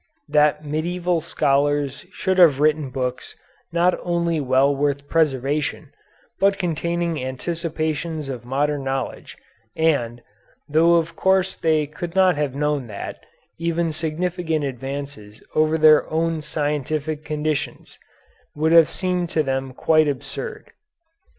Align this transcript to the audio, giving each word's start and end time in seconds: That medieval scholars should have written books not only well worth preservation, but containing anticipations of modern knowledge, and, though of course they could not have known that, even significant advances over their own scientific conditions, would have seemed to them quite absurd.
That 0.27 0.65
medieval 0.65 1.21
scholars 1.21 2.07
should 2.11 2.39
have 2.39 2.59
written 2.59 2.89
books 2.89 3.35
not 3.71 3.95
only 4.01 4.39
well 4.41 4.75
worth 4.75 5.07
preservation, 5.07 5.93
but 6.39 6.57
containing 6.57 7.23
anticipations 7.23 8.27
of 8.27 8.43
modern 8.43 8.83
knowledge, 8.83 9.37
and, 9.75 10.23
though 10.67 10.95
of 10.95 11.15
course 11.15 11.53
they 11.53 11.85
could 11.85 12.15
not 12.15 12.35
have 12.35 12.55
known 12.55 12.87
that, 12.87 13.23
even 13.59 13.91
significant 13.91 14.65
advances 14.65 15.43
over 15.53 15.77
their 15.77 16.09
own 16.09 16.41
scientific 16.41 17.23
conditions, 17.23 17.99
would 18.55 18.71
have 18.71 18.89
seemed 18.89 19.29
to 19.29 19.43
them 19.43 19.71
quite 19.71 20.07
absurd. 20.07 20.71